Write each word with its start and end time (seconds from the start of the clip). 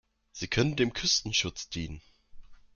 Sie 0.31 0.47
können 0.47 0.75
dem 0.75 0.93
Küstenschutz 0.93 1.69
dienen. 1.69 2.01